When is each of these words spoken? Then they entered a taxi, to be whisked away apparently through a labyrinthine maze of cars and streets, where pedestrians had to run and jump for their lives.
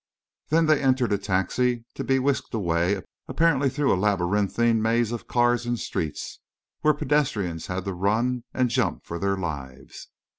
Then 0.49 0.65
they 0.65 0.81
entered 0.81 1.11
a 1.13 1.19
taxi, 1.19 1.85
to 1.93 2.03
be 2.03 2.17
whisked 2.17 2.55
away 2.55 3.03
apparently 3.27 3.69
through 3.69 3.93
a 3.93 4.01
labyrinthine 4.01 4.81
maze 4.81 5.11
of 5.11 5.27
cars 5.27 5.67
and 5.67 5.77
streets, 5.77 6.39
where 6.79 6.95
pedestrians 6.95 7.67
had 7.67 7.85
to 7.85 7.93
run 7.93 8.43
and 8.51 8.71
jump 8.71 9.05
for 9.05 9.19
their 9.19 9.37
lives. 9.37 10.07